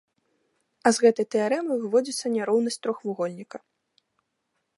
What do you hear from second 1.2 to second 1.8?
тэарэмы